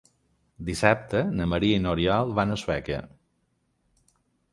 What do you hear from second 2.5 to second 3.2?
a Sueca.